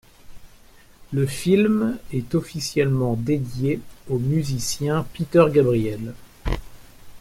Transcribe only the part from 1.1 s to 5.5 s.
Le film est officiellement dédié au musicien Peter